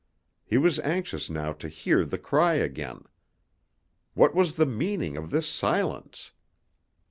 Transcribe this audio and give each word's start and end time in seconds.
He 0.43 0.57
was 0.57 0.79
anxious 0.79 1.29
now 1.29 1.53
to 1.53 1.69
hear 1.69 2.05
the 2.05 2.17
cry 2.17 2.55
again. 2.55 3.03
What 4.15 4.33
was 4.33 4.53
the 4.55 4.65
meaning 4.65 5.15
of 5.15 5.29
this 5.29 5.47
silence? 5.47 6.31